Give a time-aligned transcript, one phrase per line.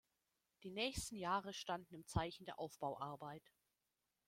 [0.63, 3.43] Die nächsten Jahre standen im Zeichen der Aufbauarbeit.